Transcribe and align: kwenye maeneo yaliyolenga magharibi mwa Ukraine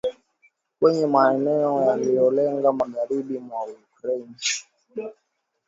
kwenye 0.79 1.05
maeneo 1.07 1.81
yaliyolenga 1.87 2.71
magharibi 2.73 3.37
mwa 3.39 3.63
Ukraine 3.65 4.35